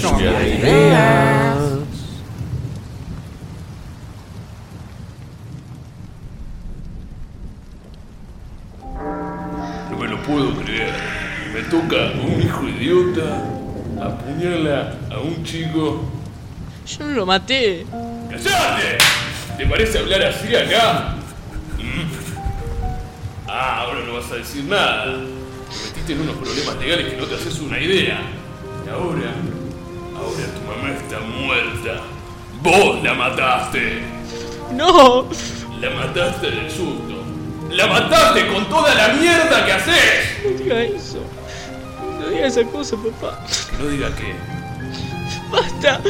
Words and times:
Lluvia 0.00 0.32
de 0.32 0.54
ideas. 0.54 1.56
No 9.90 9.98
me 9.98 10.08
lo 10.08 10.22
puedo 10.22 10.54
creer. 10.62 10.94
Me 11.52 11.62
toca 11.62 12.12
un 12.22 12.42
hijo 12.42 12.68
idiota 12.68 13.44
apuñala 14.00 14.96
a 15.10 15.18
un 15.18 15.44
chico. 15.44 16.04
Yo 16.86 17.04
no 17.06 17.14
lo 17.14 17.26
maté. 17.26 17.84
¡Cállate! 18.30 18.98
¿Te 19.56 19.66
parece 19.66 19.98
hablar 19.98 20.22
así 20.22 20.54
acá? 20.56 21.16
¿Mm? 21.78 23.48
Ah, 23.48 23.82
ahora 23.82 24.00
no 24.06 24.14
vas 24.14 24.30
a 24.32 24.36
decir 24.36 24.64
nada. 24.64 25.04
Te 25.04 25.88
metiste 25.88 26.12
en 26.14 26.20
unos 26.22 26.36
problemas 26.36 26.76
legales 26.76 27.12
que 27.12 27.16
no 27.20 27.26
te 27.26 27.34
haces 27.34 27.60
una 27.60 27.78
idea. 27.78 28.20
Y 28.86 28.88
ahora, 28.88 29.32
ahora 30.20 30.46
tu 30.54 30.60
mamá 30.62 30.90
está 30.96 31.20
muerta. 31.20 32.02
Vos 32.62 33.02
la 33.02 33.14
mataste. 33.14 34.02
No. 34.72 35.28
La 35.80 35.90
mataste 35.90 36.50
del 36.50 36.70
susto. 36.70 37.24
La 37.70 37.86
mataste 37.86 38.46
con 38.48 38.68
toda 38.68 38.94
la 38.94 39.08
mierda 39.14 39.64
que 39.64 39.72
haces. 39.72 40.44
No 40.44 40.50
diga 40.58 40.82
eso. 40.82 41.22
No 42.18 42.28
diga 42.28 42.46
esa 42.46 42.64
cosa, 42.64 42.96
papá. 42.96 43.44
Que 43.70 43.82
no 43.82 43.88
diga 43.88 44.14
qué. 44.16 44.34
Basta. 45.50 46.00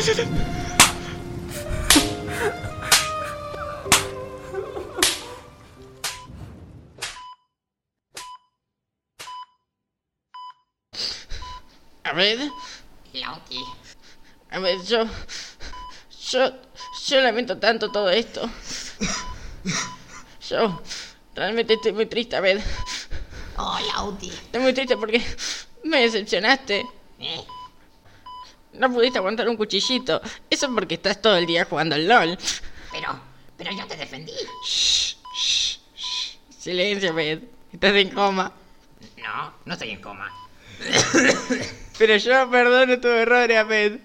A 12.05 12.12
ver. 12.12 12.38
Lauti. 13.12 13.80
A 14.51 14.59
ver, 14.59 14.83
yo. 14.83 15.06
Yo. 16.31 16.53
Yo 17.06 17.20
lamento 17.20 17.59
tanto 17.59 17.91
todo 17.91 18.11
esto. 18.11 18.48
Yo. 20.48 20.83
Realmente 21.34 21.75
estoy 21.75 21.92
muy 21.92 22.07
triste, 22.07 22.37
a 22.37 22.41
ver. 22.41 22.61
Oh, 23.57 23.79
Lauti. 23.95 24.29
Estoy 24.29 24.61
muy 24.61 24.73
triste 24.73 24.97
porque 24.97 25.25
me 25.84 26.01
decepcionaste. 26.03 26.84
¿Eh? 27.20 27.45
No 28.73 28.92
pudiste 28.92 29.19
aguantar 29.19 29.48
un 29.48 29.57
cuchillito. 29.57 30.20
Eso 30.48 30.73
porque 30.75 30.95
estás 30.95 31.20
todo 31.20 31.37
el 31.37 31.47
día 31.47 31.64
jugando 31.64 31.95
al 31.95 32.09
LOL. 32.09 32.39
Pero, 32.92 33.20
pero 33.57 33.73
yo 33.73 33.87
te 33.87 33.97
defendí. 33.97 34.35
Silencio, 36.59 37.14
Bed. 37.14 37.41
Estás 37.73 37.95
en 37.95 38.11
coma. 38.11 38.53
No, 39.17 39.55
no 39.64 39.73
estoy 39.73 39.91
en 39.91 40.01
coma. 40.01 40.33
Pero 41.98 42.17
yo 42.17 42.51
perdono 42.51 42.98
tus 42.98 43.11
errores, 43.11 43.59
Ahmed. 43.59 44.01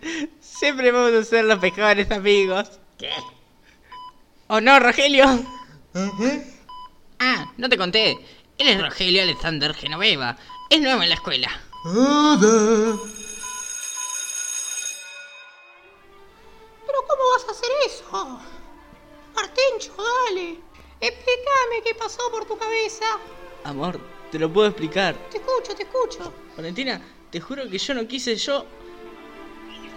Siempre 0.58 0.92
vamos 0.92 1.14
a 1.14 1.24
ser 1.24 1.44
los 1.44 1.62
mejores 1.62 2.10
amigos. 2.12 2.80
¿Qué? 2.98 3.12
¿O 4.48 4.62
no, 4.62 4.80
Rogelio? 4.80 5.26
Ah, 7.20 7.52
no 7.58 7.68
te 7.68 7.78
conté. 7.78 8.12
Él 8.58 8.70
es 8.70 8.82
Rogelio 8.82 9.22
Alexander 9.24 9.74
Genoveva. 9.74 10.38
Es 10.70 10.80
nuevo 10.80 11.04
en 11.04 11.10
la 11.10 11.16
escuela. 11.16 11.50
¿Pero 16.86 17.00
cómo 17.06 17.24
vas 17.34 17.46
a 17.50 17.52
hacer 17.52 17.70
eso? 17.86 18.40
Martencho, 19.36 19.94
dale. 19.98 20.58
Explícame 21.02 21.84
qué 21.84 21.96
pasó 21.96 22.32
por 22.32 22.46
tu 22.46 22.58
cabeza. 22.58 23.06
Amor, 23.66 24.00
te 24.32 24.40
lo 24.40 24.52
puedo 24.54 24.70
explicar. 24.70 25.16
Te 25.30 25.38
escucho, 25.38 25.76
te 25.76 25.84
escucho. 25.84 26.34
Valentina, 26.56 27.02
te 27.30 27.42
juro 27.42 27.70
que 27.70 27.78
yo 27.78 27.94
no 27.94 28.08
quise, 28.08 28.38
yo... 28.38 28.66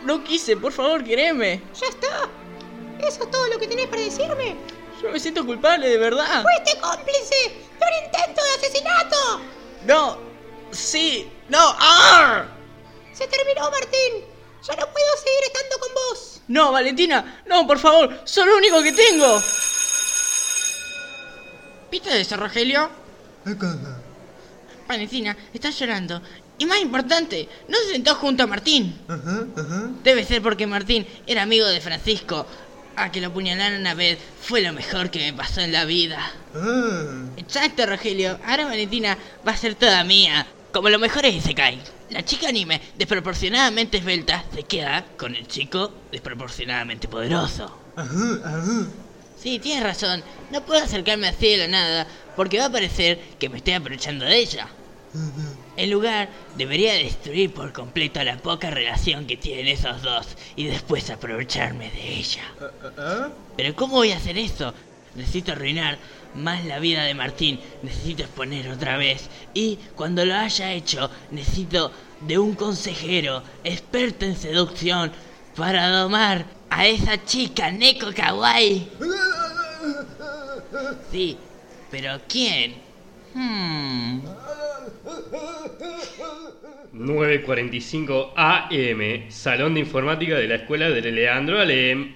No 0.03 0.23
quise, 0.25 0.57
por 0.57 0.73
favor, 0.73 1.05
quereme. 1.05 1.63
Ya 1.81 1.87
está. 1.89 2.29
¿Eso 3.01 3.23
es 3.25 3.31
todo 3.31 3.47
lo 3.49 3.59
que 3.59 3.69
tenés 3.69 3.87
para 3.87 4.03
decirme? 4.03 4.57
Yo 5.03 5.11
me 5.11 5.21
siento 5.21 5.45
culpable, 5.45 5.89
de 5.89 5.99
verdad. 5.99 6.43
¡Fuiste 6.43 6.81
cómplice 6.81 7.35
de 7.35 7.87
un 7.87 8.05
intento 8.05 8.43
de 8.43 8.51
asesinato! 8.67 9.41
No, 9.87 10.19
sí, 10.73 11.31
no. 11.49 11.59
¡Ah! 11.61 12.47
Se 13.13 13.27
terminó, 13.29 13.71
Martín. 13.71 14.25
Ya 14.67 14.75
no 14.75 14.87
puedo 14.93 15.17
seguir 15.17 15.45
estando 15.47 15.79
con 15.79 15.95
vos. 15.95 16.41
No, 16.49 16.73
Valentina, 16.73 17.43
no, 17.47 17.67
por 17.67 17.79
favor, 17.79 18.21
soy 18.25 18.47
lo 18.47 18.57
único 18.57 18.83
que 18.83 18.93
tengo. 18.93 19.41
¿Viste 21.91 22.21
eso, 22.21 22.37
Rogelio? 22.37 22.91
Valentina, 24.87 25.37
estás 25.53 25.79
llorando. 25.79 26.21
Y 26.59 26.67
más 26.67 26.81
importante, 26.81 27.49
no 27.69 27.79
se 27.79 27.93
sentó 27.93 28.17
junto 28.17 28.43
a 28.43 28.47
Martín. 28.47 28.99
Debe 30.03 30.25
ser 30.25 30.43
porque 30.43 30.67
Martín 30.67 31.07
era 31.27 31.43
amigo 31.43 31.67
de 31.67 31.81
Francisco. 31.81 32.47
A 32.97 33.13
que 33.13 33.21
lo 33.21 33.29
apuñalaron 33.29 33.81
una 33.81 33.95
vez 33.95 34.19
fue 34.43 34.61
lo 34.61 34.73
mejor 34.73 35.11
que 35.11 35.21
me 35.21 35.33
pasó 35.33 35.61
en 35.61 35.71
la 35.71 35.85
vida. 35.85 36.33
Exacto, 37.37 37.87
Rogelio. 37.87 38.41
Ahora 38.45 38.67
Valentina 38.67 39.17
va 39.47 39.53
a 39.53 39.57
ser 39.57 39.77
toda 39.77 40.03
mía. 40.03 40.49
Como 40.73 40.89
lo 40.91 40.99
mejor 40.99 41.25
es 41.25 41.37
Isekai. 41.37 41.81
La 42.11 42.25
chica 42.25 42.49
anime 42.49 42.81
desproporcionadamente 42.97 43.99
esbelta 43.99 44.45
se 44.53 44.65
queda 44.65 45.05
con 45.17 45.37
el 45.37 45.47
chico 45.47 45.93
desproporcionadamente 46.11 47.07
poderoso. 47.07 47.79
Sí, 49.41 49.61
tienes 49.61 49.85
razón. 49.85 50.25
No 50.51 50.65
puedo 50.65 50.83
acercarme 50.83 51.29
así 51.29 51.51
de 51.51 51.59
la 51.59 51.69
nada 51.69 52.07
porque 52.35 52.59
va 52.59 52.65
a 52.65 52.73
parecer 52.73 53.21
que 53.39 53.49
me 53.49 53.59
estoy 53.59 53.75
aprovechando 53.75 54.25
de 54.25 54.39
ella. 54.39 54.69
En 55.79 55.93
lugar, 55.93 56.29
debería 56.57 56.95
destruir 56.95 57.55
por 57.55 57.73
completo 57.73 58.23
la 58.25 58.37
poca 58.37 58.69
relación 58.69 59.29
que 59.29 59.37
tienen 59.37 59.69
esos 59.69 60.03
dos 60.03 60.27
y 60.57 60.65
después 60.65 61.09
aprovecharme 61.09 61.89
de 61.93 62.15
ella. 62.15 62.43
Pero 63.57 63.77
¿cómo 63.77 63.95
voy 63.95 64.11
a 64.11 64.17
hacer 64.17 64.37
eso? 64.39 64.75
Necesito 65.15 65.53
arruinar 65.53 65.97
más 66.35 66.65
la 66.65 66.81
vida 66.81 67.05
de 67.05 67.15
Martín, 67.15 67.61
necesito 67.85 68.25
exponer 68.25 68.69
otra 68.69 68.97
vez 68.97 69.31
y 69.55 69.79
cuando 69.95 70.25
lo 70.25 70.35
haya 70.35 70.73
hecho 70.73 71.09
necesito 71.31 71.93
de 72.23 72.39
un 72.39 72.57
consejero 72.57 73.45
experto 73.63 74.25
en 74.25 74.37
seducción 74.37 75.13
para 75.55 75.91
domar 75.91 76.45
a 76.71 76.89
esa 76.89 77.25
chica 77.25 77.71
Neko 77.71 78.13
Kawaii. 78.13 78.91
Sí, 81.11 81.39
pero 81.91 82.21
¿quién? 82.29 82.75
Hmm. 83.33 84.21
9.45 86.99 88.33
AM, 88.37 89.31
Salón 89.31 89.75
de 89.75 89.81
Informática 89.81 90.35
de 90.35 90.49
la 90.49 90.57
Escuela 90.57 90.91
de 90.91 91.01
Leandro 91.01 91.61
Alem. 91.61 92.15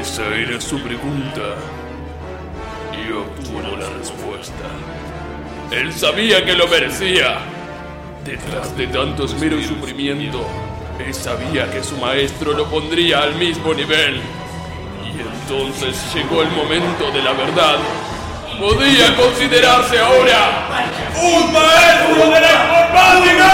Esa 0.00 0.26
era 0.34 0.60
su 0.60 0.80
pregunta. 0.82 1.56
Y 2.92 3.12
obtuvo 3.12 3.76
la 3.76 3.88
respuesta. 3.98 4.68
Él 5.70 5.92
sabía 5.92 6.44
que 6.44 6.54
lo 6.54 6.68
merecía. 6.68 7.38
Detrás 8.24 8.76
de 8.76 8.86
tanto 8.86 9.24
esmero 9.24 9.56
y 9.58 9.64
sufrimiento, 9.64 10.46
él 10.98 11.14
sabía 11.14 11.70
que 11.70 11.82
su 11.82 11.96
maestro 11.96 12.52
lo 12.52 12.66
pondría 12.68 13.22
al 13.22 13.34
mismo 13.34 13.72
nivel. 13.74 14.20
Y 15.04 15.20
entonces 15.20 15.96
llegó 16.14 16.42
el 16.42 16.50
momento 16.50 17.10
de 17.10 17.22
la 17.22 17.32
verdad. 17.32 17.78
Podía 18.58 19.16
considerarse 19.16 19.98
ahora 19.98 20.68
un 21.20 21.52
maestro 21.52 22.30
de 22.30 22.40
la 22.40 22.52
informática. 22.52 23.50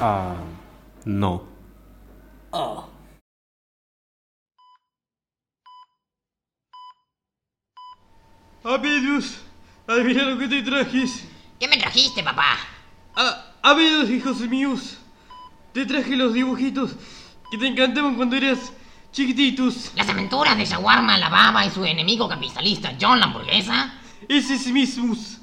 Ah, 0.00 0.34
no. 1.04 1.44
Oh. 2.50 2.88
Abelus, 8.64 9.40
adivina 9.86 10.22
lo 10.22 10.38
que 10.38 10.48
te 10.48 10.62
trajes. 10.62 11.28
¿Qué 11.60 11.68
me 11.68 11.76
trajiste, 11.76 12.22
papá? 12.22 12.56
Abelus, 13.66 14.10
hijos 14.10 14.40
míos. 14.40 14.98
Te 15.72 15.86
traje 15.86 16.14
los 16.16 16.34
dibujitos 16.34 16.94
que 17.50 17.56
te 17.56 17.66
encantaban 17.66 18.14
cuando 18.14 18.36
eras 18.36 18.74
chiquititos. 19.10 19.90
Las 19.96 20.06
aventuras 20.10 20.54
de 20.58 20.66
Shawarma, 20.66 21.16
la 21.16 21.30
baba 21.30 21.64
y 21.64 21.70
su 21.70 21.82
enemigo 21.82 22.28
capitalista 22.28 22.94
John 23.00 23.20
la 23.20 23.24
hamburguesa. 23.24 23.94
Ese 24.28 24.56
es 24.56 24.66
mismos. 24.66 25.38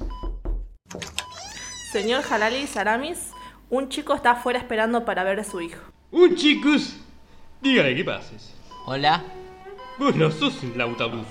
Señor 1.90 2.22
Halali 2.30 2.68
Saramis, 2.68 3.32
un 3.68 3.88
chico 3.88 4.14
está 4.14 4.30
afuera 4.30 4.60
esperando 4.60 5.04
para 5.04 5.24
ver 5.24 5.40
a 5.40 5.44
su 5.44 5.60
hijo. 5.60 5.82
Un 6.12 6.36
chicos. 6.36 6.94
Dígale 7.60 7.96
que 7.96 8.04
pases. 8.04 8.54
Hola, 8.86 9.24
Vos 9.98 10.14
no 10.14 10.30
sos 10.30 10.62
un 10.62 10.78
Lautablus. 10.78 11.26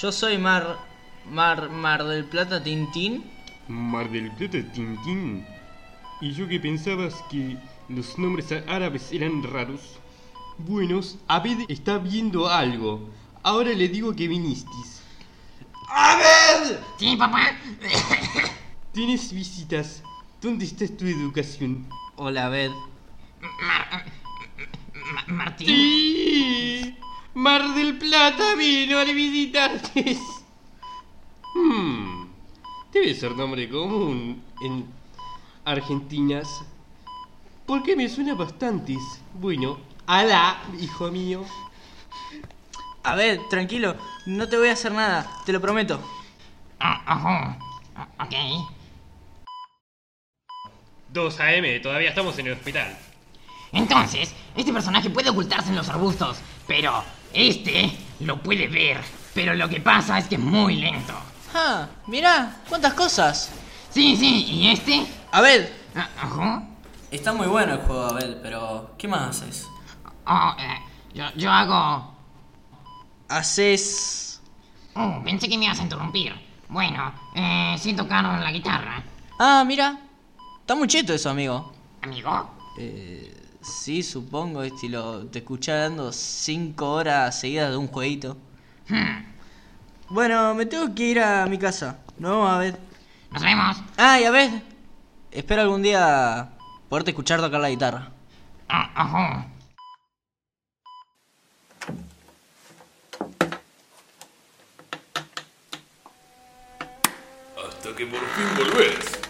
yo 0.00 0.10
soy 0.10 0.38
Mar... 0.38 0.78
Mar... 1.26 1.68
Mar 1.68 2.02
del 2.04 2.24
Plata 2.24 2.62
Tintín. 2.64 3.30
Mar 3.68 4.08
del 4.08 4.30
Plata 4.32 4.72
Tintín. 4.72 5.44
¿Y 6.22 6.32
yo 6.32 6.46
que 6.48 6.60
pensabas 6.60 7.14
que 7.30 7.56
los 7.88 8.16
nombres 8.18 8.52
árabes 8.68 9.12
eran 9.12 9.42
raros? 9.42 9.80
Buenos, 10.58 11.18
Abed 11.26 11.64
está 11.68 11.98
viendo 11.98 12.48
algo. 12.48 13.10
Ahora 13.42 13.70
le 13.72 13.88
digo 13.88 14.14
que 14.14 14.28
vinisteis. 14.28 15.02
¡Abed! 15.88 16.78
Sí, 16.98 17.16
papá. 17.16 17.50
Tienes 18.92 19.32
visitas. 19.32 20.02
¿Dónde 20.40 20.64
está 20.64 20.86
tu 20.96 21.06
educación? 21.06 21.86
Hola, 22.16 22.48
Bed. 22.48 22.70
Mar- 23.40 24.06
Ma- 25.14 25.24
Martín. 25.34 25.66
¡Sí! 25.66 26.96
Mar 27.34 27.74
del 27.74 27.98
Plata 27.98 28.54
vino 28.54 28.98
a 28.98 29.04
visitarte. 29.04 30.16
Hmm. 31.54 32.26
Debe 32.92 33.14
ser 33.14 33.32
nombre 33.36 33.68
común 33.68 34.42
en 34.62 34.86
Argentinas. 35.64 36.48
Porque 37.66 37.96
me 37.96 38.08
suena 38.08 38.34
bastantes. 38.34 38.98
Bueno, 39.34 39.78
alá, 40.06 40.58
hijo 40.80 41.10
mío. 41.10 41.44
A 43.04 43.14
ver, 43.14 43.40
tranquilo, 43.50 43.96
no 44.26 44.48
te 44.48 44.56
voy 44.56 44.68
a 44.68 44.72
hacer 44.74 44.92
nada, 44.92 45.28
te 45.44 45.52
lo 45.52 45.60
prometo. 45.60 46.00
Ah, 46.78 47.02
ajá. 47.06 47.58
Ah, 47.96 48.08
Ok. 48.24 48.34
2 51.12 51.40
AM, 51.40 51.82
todavía 51.82 52.08
estamos 52.08 52.38
en 52.38 52.46
el 52.46 52.52
hospital. 52.54 52.96
Entonces, 53.72 54.34
este 54.56 54.72
personaje 54.72 55.10
puede 55.10 55.30
ocultarse 55.30 55.68
en 55.70 55.76
los 55.76 55.88
arbustos, 55.88 56.38
pero 56.66 57.04
este 57.34 57.92
lo 58.20 58.40
puede 58.42 58.66
ver. 58.68 59.00
Pero 59.34 59.54
lo 59.54 59.68
que 59.68 59.80
pasa 59.80 60.18
es 60.18 60.26
que 60.26 60.36
es 60.36 60.40
muy 60.40 60.76
lento. 60.76 61.14
Ah, 61.54 61.86
mirá, 62.06 62.62
cuántas 62.68 62.94
cosas. 62.94 63.50
Sí, 63.90 64.16
sí, 64.16 64.44
¿y 64.46 64.68
este? 64.68 65.06
Abel, 65.32 65.68
Ah, 65.94 66.08
Ajá. 66.20 66.62
está 67.10 67.32
muy 67.32 67.46
bueno 67.46 67.72
el 67.74 67.80
juego, 67.80 68.04
Abel, 68.04 68.38
pero 68.42 68.94
¿qué 68.98 69.08
más 69.08 69.30
haces? 69.42 69.66
Oh, 70.26 70.54
eh, 70.58 70.78
yo, 71.14 71.24
yo 71.36 71.50
hago... 71.50 72.12
Haces... 73.28 74.40
Oh, 74.94 75.22
pensé 75.24 75.48
que 75.48 75.56
me 75.56 75.64
ibas 75.64 75.80
a 75.80 75.84
interrumpir. 75.84 76.32
Bueno, 76.68 77.12
eh, 77.34 77.74
sé 77.78 77.94
tocar 77.94 78.24
la 78.24 78.52
guitarra. 78.52 79.02
Ah, 79.38 79.64
mira, 79.66 79.98
está 80.60 80.74
muy 80.74 80.86
cheto 80.86 81.14
eso, 81.14 81.30
amigo. 81.30 81.72
Amigo. 82.02 82.50
Eh, 82.78 83.34
sí, 83.62 84.02
supongo, 84.02 84.62
estilo, 84.62 85.26
te 85.26 85.38
escuché 85.38 85.72
dando 85.72 86.12
5 86.12 86.90
horas 86.90 87.40
seguidas 87.40 87.70
de 87.70 87.76
un 87.78 87.88
jueguito. 87.88 88.36
Hmm. 88.88 89.24
Bueno, 90.10 90.54
me 90.54 90.66
tengo 90.66 90.94
que 90.94 91.04
ir 91.04 91.20
a 91.20 91.46
mi 91.46 91.58
casa. 91.58 91.98
Nos 92.18 92.30
vemos, 92.32 92.50
Abel. 92.50 92.76
Nos 93.30 93.42
vemos. 93.42 93.76
Ah, 93.96 94.20
y 94.20 94.24
Abel, 94.24 94.62
espero 95.32 95.62
algún 95.62 95.82
día 95.82 96.50
poderte 96.88 97.10
escuchar 97.10 97.40
tocar 97.40 97.60
la 97.60 97.70
guitarra. 97.70 98.10
Ah, 98.68 98.90
ajá. 98.94 99.46
Hasta 107.66 107.96
que 107.96 108.06
por 108.06 108.20
fin 108.20 108.56
volvés. 108.56 109.20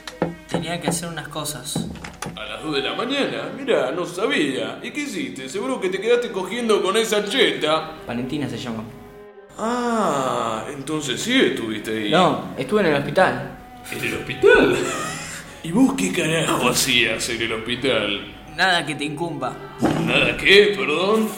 Tenía 0.49 0.81
que 0.81 0.89
hacer 0.89 1.09
unas 1.09 1.29
cosas. 1.29 1.89
A 2.37 2.45
las 2.45 2.63
2 2.63 2.75
de 2.75 2.83
la 2.83 2.95
mañana, 2.95 3.51
mira, 3.57 3.91
no 3.93 4.05
sabía. 4.05 4.79
¿Y 4.83 4.91
qué 4.91 5.01
hiciste? 5.01 5.49
Seguro 5.49 5.81
que 5.81 5.89
te 5.89 6.01
quedaste 6.01 6.31
cogiendo 6.31 6.83
con 6.83 6.97
esa 6.97 7.25
cheta. 7.25 7.93
Valentina 8.07 8.49
se 8.49 8.59
llama. 8.59 8.85
Ah, 9.59 10.65
entonces 10.73 11.21
sí 11.21 11.41
estuviste 11.41 11.91
ahí. 11.91 12.11
No, 12.11 12.55
estuve 12.57 12.81
en 12.81 12.87
el 12.89 12.95
hospital. 12.95 13.59
¿En 13.91 14.05
el 14.05 14.15
hospital? 14.15 14.77
¿Y 15.65 15.71
vos 15.71 15.95
qué 15.97 16.13
carajo 16.13 16.71
hacías 16.71 17.29
en 17.29 17.43
el 17.43 17.53
hospital? 17.53 18.35
Nada 18.57 18.85
que 18.85 18.97
te 18.97 19.05
incumba. 19.05 19.57
¿Nada 20.05 20.37
qué? 20.37 20.75
Perdón. 20.77 21.29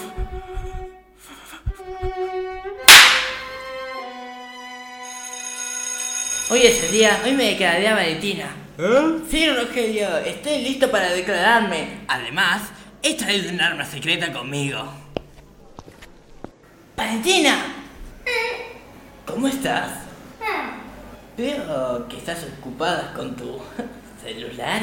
Hoy 6.51 6.61
es 6.63 6.85
el 6.85 6.93
día, 6.93 7.21
hoy 7.25 7.33
me 7.33 7.51
declararé 7.51 7.89
a 7.89 7.95
Valentina. 7.95 8.47
¿Eh? 8.79 9.19
Sí, 9.31 9.51
Rogelio, 9.51 10.17
estoy 10.19 10.63
listo 10.63 10.91
para 10.91 11.11
declararme. 11.11 12.01
Además, 12.09 12.63
he 13.03 13.15
traído 13.17 13.53
un 13.53 13.61
arma 13.61 13.85
secreta 13.85 14.33
conmigo. 14.33 14.83
Valentina. 16.97 17.57
¿Cómo 19.27 19.49
estás? 19.49 19.91
Veo 21.37 22.07
que 22.09 22.17
estás 22.17 22.47
ocupada 22.59 23.13
con 23.13 23.37
tu 23.37 23.61
celular. 24.25 24.81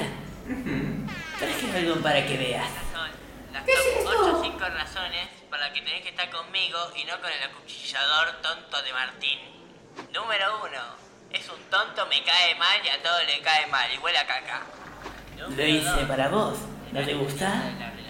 Traje 1.39 1.77
algo 1.77 1.95
para 2.01 2.25
que 2.25 2.37
veas. 2.37 2.69
Las 3.51 3.63
¿Qué 3.65 3.73
es 3.73 3.85
esto? 3.97 4.09
8 4.09 4.37
o 4.37 4.43
5 4.43 4.59
razones 4.59 5.27
para 5.49 5.73
que 5.73 5.81
tenés 5.81 6.03
que 6.03 6.09
estar 6.09 6.29
conmigo 6.29 6.77
y 6.95 7.03
no 7.05 7.19
con 7.19 7.29
el 7.31 7.43
acuchillador 7.49 8.39
tonto 8.41 8.81
de 8.83 8.93
Martín. 8.93 9.39
Número 10.13 10.61
1. 10.63 10.71
Es 11.31 11.49
un 11.49 11.59
tonto, 11.69 12.05
me 12.05 12.23
cae 12.23 12.55
mal 12.55 12.79
y 12.85 12.89
a 12.89 13.01
todo 13.01 13.17
le 13.25 13.41
cae 13.41 13.65
mal 13.67 13.89
y 13.91 13.97
huele 13.97 14.19
a 14.19 14.27
caca. 14.27 14.61
Lo 15.37 15.65
hice 15.65 16.05
para 16.07 16.29
vos. 16.29 16.59
¿No 16.91 17.03
te 17.03 17.13
gusta? 17.15 17.63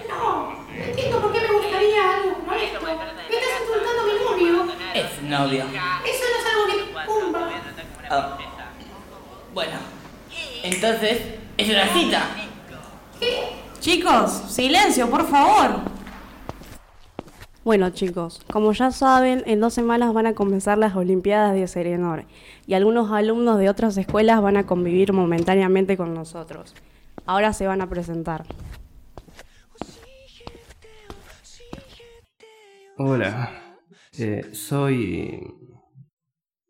No, 0.09 0.51
no 0.51 0.83
entiendo 0.83 1.21
por 1.21 1.31
qué 1.31 1.39
me 1.39 1.51
gustaría 1.53 2.15
algo 2.15 2.33
como 2.33 2.53
esto. 2.53 2.81
Me 2.81 2.91
estás 2.91 3.61
insultando 3.61 4.01
a 4.01 4.35
mi 4.35 4.43
novio. 4.43 4.73
Es 4.93 5.21
novio. 5.21 5.63
Eso 6.03 6.25
no 6.29 6.39
es 6.39 6.45
algo 6.51 6.65
que 6.67 6.73
te 6.73 6.91
incumba. 6.91 7.49
Ah. 8.09 8.37
Bueno, 9.53 9.79
entonces 10.63 11.21
es 11.57 11.69
una 11.69 11.87
cita. 11.87 12.29
Chicos, 13.79 14.31
silencio, 14.47 15.09
por 15.09 15.27
favor. 15.27 15.81
Bueno 17.63 17.91
chicos, 17.91 18.41
como 18.51 18.71
ya 18.73 18.89
saben, 18.89 19.43
en 19.45 19.59
dos 19.59 19.75
semanas 19.75 20.13
van 20.13 20.25
a 20.25 20.33
comenzar 20.33 20.79
las 20.79 20.95
Olimpiadas 20.95 21.53
de 21.53 21.67
Serenor 21.67 22.25
y 22.65 22.73
algunos 22.73 23.11
alumnos 23.11 23.59
de 23.59 23.69
otras 23.69 23.95
escuelas 23.97 24.41
van 24.41 24.57
a 24.57 24.65
convivir 24.65 25.13
momentáneamente 25.13 25.95
con 25.95 26.15
nosotros. 26.15 26.73
Ahora 27.25 27.53
se 27.53 27.67
van 27.67 27.81
a 27.81 27.87
presentar. 27.87 28.45
Hola, 32.97 33.77
eh, 34.17 34.49
soy... 34.53 35.43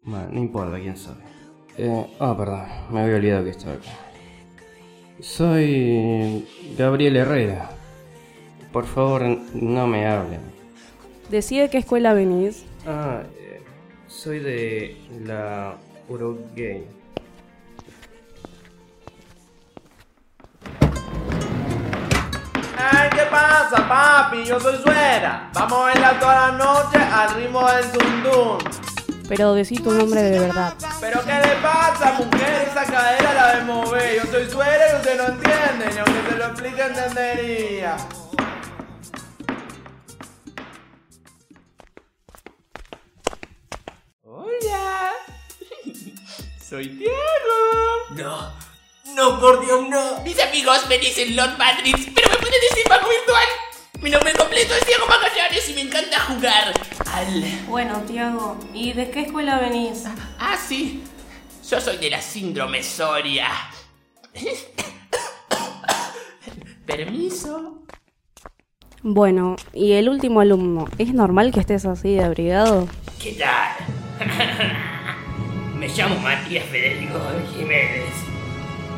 Bueno, 0.04 0.30
no 0.32 0.40
importa 0.40 0.78
quién 0.78 0.98
soy. 0.98 1.16
Eh, 1.78 2.08
ah, 2.20 2.36
perdón, 2.38 2.64
me 2.90 3.02
había 3.02 3.16
olvidado 3.16 3.44
que 3.46 3.50
estaba 3.52 3.74
acá. 3.74 3.90
Soy 5.22 6.46
Gabriel 6.78 7.16
Herrera. 7.16 7.70
Por 8.72 8.86
favor, 8.86 9.24
no 9.54 9.88
me 9.88 10.08
hablen. 10.08 10.42
Decide 11.30 11.70
qué 11.70 11.78
escuela 11.78 12.14
venís. 12.14 12.66
Ah, 12.86 13.22
eh, 13.38 13.62
soy 14.08 14.40
de 14.40 14.98
la. 15.26 15.76
¡Ey, 22.82 23.10
qué 23.12 23.22
pasa, 23.30 23.88
papi! 23.88 24.44
Yo 24.44 24.60
soy 24.60 24.78
suera. 24.84 25.50
Vamos 25.54 25.80
a 25.80 25.84
bailar 25.84 26.20
toda 26.20 26.52
la 26.52 26.58
noche 26.58 26.98
al 26.98 27.36
ritmo 27.36 27.66
del 27.68 27.92
dundun. 27.92 28.58
Pero 29.30 29.54
decí 29.54 29.76
tu 29.76 29.92
nombre 29.92 30.22
de 30.22 30.40
verdad. 30.40 30.74
¿Pero 31.02 31.20
qué 31.26 31.34
le 31.34 31.56
pasa, 31.64 32.14
mujer? 32.14 32.68
Esa 32.70 32.86
cadera 32.86 33.34
la 33.34 33.56
de 33.56 33.64
mover. 33.64 34.18
Yo 34.18 34.32
soy 34.32 34.48
suera 34.48 34.94
y 34.94 34.96
usted 34.98 35.18
no 35.18 35.24
entiende. 35.30 35.90
Ni 35.92 35.98
aunque 35.98 36.30
se 36.30 36.38
lo 36.38 36.46
explique, 36.46 36.82
entendería. 36.84 37.98
Hola. 44.24 45.12
Soy 46.70 46.88
Diego. 46.90 47.12
No, 48.12 48.54
no, 49.16 49.40
por 49.40 49.66
Dios, 49.66 49.90
no. 49.90 50.22
Mis 50.22 50.40
amigos 50.40 50.86
me 50.88 51.00
dicen 51.00 51.36
Lord 51.36 51.58
Madrid, 51.58 51.96
pero 52.14 52.30
me 52.30 52.38
pueden 52.38 52.62
decir 52.70 52.84
Paco 52.88 53.10
Virtual. 53.10 53.48
Mi 54.02 54.12
nombre 54.12 54.34
completo 54.34 54.76
es 54.76 54.86
Diego 54.86 55.08
Magallanes 55.08 55.68
y 55.68 55.74
me 55.74 55.82
encanta 55.82 56.20
jugar 56.22 56.74
al... 57.12 57.44
Bueno, 57.68 58.02
Tiago, 58.08 58.58
¿y 58.74 58.94
de 58.94 59.10
qué 59.10 59.22
escuela 59.22 59.60
venís? 59.60 60.06
Ah, 60.52 60.58
sí. 60.58 61.02
Yo 61.70 61.80
soy 61.80 61.96
de 61.96 62.10
la 62.10 62.22
síndrome 62.22 62.84
Soria. 62.84 63.48
Permiso. 66.86 67.86
Bueno, 69.02 69.56
y 69.74 69.94
el 69.94 70.10
último 70.10 70.42
alumno, 70.42 70.90
¿es 70.98 71.14
normal 71.14 71.54
que 71.54 71.62
estés 71.62 71.86
así 71.86 72.16
de 72.16 72.26
abrigado? 72.26 72.90
¿Qué 73.24 73.32
tal? 73.32 73.78
Me 75.80 75.88
llamo 75.88 76.20
Matías 76.20 76.66
Federico 76.66 77.18
Jiménez. 77.56 78.14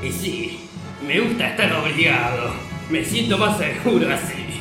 Y 0.02 0.12
sí, 0.12 0.70
me 1.06 1.20
gusta 1.20 1.50
estar 1.50 1.72
obligado. 1.74 2.52
Me 2.90 3.06
siento 3.06 3.38
más 3.38 3.60
seguro 3.60 4.12
así. 4.12 4.60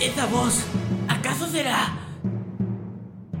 ¿Esa 0.00 0.26
voz 0.26 0.64
acaso 1.06 1.46
será? 1.46 2.07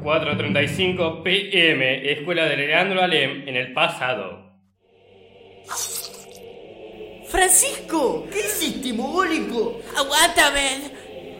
4.35 0.08 1.22
pm, 1.22 2.10
Escuela 2.12 2.46
de 2.46 2.56
Leandro 2.56 3.02
Alem, 3.02 3.46
en 3.46 3.56
el 3.56 3.74
pasado. 3.74 4.42
¡Francisco! 7.28 8.26
¿Qué 8.32 8.38
hiciste, 8.38 8.94
mogólico? 8.94 9.82
¡Aguántame! 9.94 10.90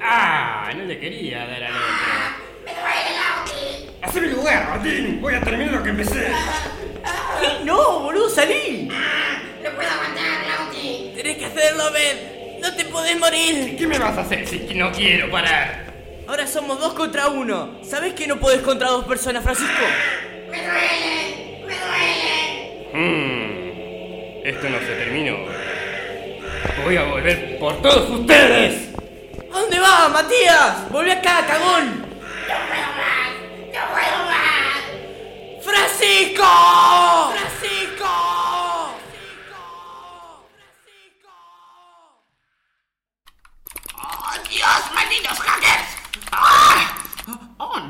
Ah, 0.02 0.70
no 0.76 0.84
le 0.84 0.98
quería 0.98 1.46
dar 1.46 1.64
al 1.64 1.72
otro. 1.72 2.75
¡Haceme 4.02 4.26
lugar, 4.28 4.68
Martín! 4.68 5.18
Voy 5.22 5.34
a 5.34 5.40
terminar 5.40 5.72
lo 5.72 5.82
que 5.82 5.88
empecé. 5.88 6.28
¡No, 7.64 8.00
boludo, 8.00 8.28
salí! 8.28 8.87
No 9.64 9.70
puedo 9.70 9.88
aguantar, 9.88 10.46
Lauti. 10.46 11.12
Tenés 11.16 11.38
que 11.38 11.46
hacerlo, 11.46 11.84
Ben. 11.94 12.60
No 12.60 12.75
te 12.75 12.84
podés 12.84 13.18
morir. 13.18 13.76
¿Qué 13.78 13.87
me 13.87 13.98
vas 13.98 14.18
a 14.18 14.20
hacer 14.20 14.46
si 14.46 14.58
no 14.75 14.92
quiero 14.92 15.30
parar? 15.30 15.88
Ahora 16.28 16.47
somos 16.47 16.78
dos 16.78 16.92
contra 16.92 17.28
uno. 17.28 17.78
¿Sabés 17.82 18.12
que 18.12 18.26
no 18.26 18.38
podés 18.38 18.61
contra 18.61 18.88
dos 18.88 19.06
personas, 19.06 19.42
Francisco? 19.42 19.82
Me 20.50 20.58
duele, 20.58 21.64
me 21.66 21.75
duele. 21.75 22.90
Hmm, 22.92 24.47
esto 24.47 24.68
no 24.68 24.78
se 24.78 24.94
terminó. 24.94 25.38
Voy 26.85 26.99
a 26.99 27.04
volver 27.04 27.58
por 27.58 27.80
todos 27.80 28.11
ustedes. 28.11 28.90
¿A 29.50 29.58
dónde 29.58 29.80
vas, 29.80 30.11
Matías? 30.11 30.90
Volvé 30.90 31.12
acá, 31.12 31.47
cagón. 31.47 32.02
No 32.02 32.56
puedo 32.68 32.88
más, 32.99 33.32
no 33.73 33.80
puedo 33.94 34.18
más. 34.26 34.85
¡Francisco! 35.62 36.44
¡Francisco! 37.32 37.58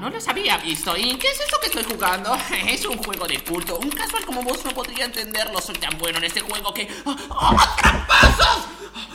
No 0.09 0.15
los 0.15 0.29
había 0.29 0.57
visto. 0.59 0.97
¿Y 0.97 1.17
qué 1.17 1.29
es 1.29 1.41
eso 1.41 1.57
que 1.61 1.67
estoy 1.67 1.85
jugando? 1.85 2.35
Es 2.67 2.85
un 2.87 2.97
juego 2.97 3.27
de 3.27 3.39
culto. 3.41 3.79
Un 3.79 3.91
casual 3.91 4.25
como 4.25 4.43
vos 4.43 4.65
no 4.65 4.71
podría 4.71 5.05
entenderlo. 5.05 5.61
Soy 5.61 5.77
tan 5.77 5.97
bueno 5.99 6.19
en 6.19 6.25
este 6.25 6.41
juego 6.41 6.73
que... 6.73 6.89
¡Oh, 7.05 7.57
tramposos! 7.77 8.69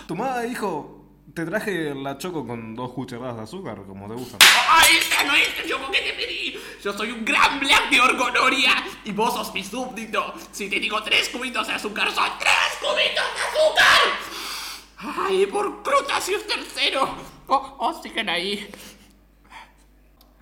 Tomá, 0.07 0.45
hijo. 0.45 0.99
Te 1.33 1.45
traje 1.45 1.95
la 1.95 2.17
choco 2.19 2.45
con 2.45 2.75
dos 2.75 2.91
cucharadas 2.91 3.37
de 3.37 3.43
azúcar, 3.43 3.83
como 3.87 4.07
te 4.07 4.13
gusta. 4.13 4.37
¡Ah, 4.41 4.83
esta 4.91 5.23
no 5.23 5.33
es 5.33 5.47
el 5.63 5.71
juego 5.71 5.91
que 5.91 5.99
te 5.99 6.13
pedí! 6.13 6.59
Yo 6.83 6.93
soy 6.93 7.11
un 7.11 7.25
gran 7.25 7.59
black 7.59 7.89
de 7.89 7.99
orgonoria 7.99 8.71
y 9.03 9.11
vos 9.13 9.33
sos 9.33 9.51
mi 9.51 9.63
súbdito. 9.63 10.35
Si 10.51 10.69
te 10.69 10.79
digo 10.79 11.01
tres 11.01 11.29
cubitos 11.29 11.67
de 11.67 11.73
azúcar, 11.73 12.11
son 12.11 12.29
tres 12.37 12.77
cubitos 12.79 13.25
de 13.33 13.41
azúcar. 13.41 15.23
¡Ay, 15.27 15.47
por 15.47 15.81
Crutacious 15.81 16.45
tercero! 16.45 17.15
Oh, 17.47 17.75
oh, 17.79 18.01
siguen 18.01 18.29
ahí. 18.29 18.69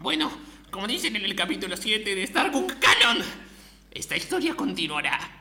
Bueno, 0.02 0.32
como 0.72 0.88
dicen 0.88 1.16
en 1.16 1.26
el 1.26 1.36
capítulo 1.36 1.78
7 1.78 2.16
de 2.16 2.26
Starbook 2.26 2.80
Canon, 2.80 3.24
esta 3.92 4.18
historia 4.18 4.56
continuará. 4.56 5.41